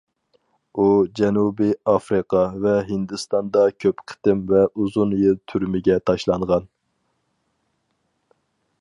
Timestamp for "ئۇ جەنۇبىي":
0.77-1.75